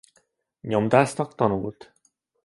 Nyomdásznak 0.63 1.35
tanult. 1.35 1.93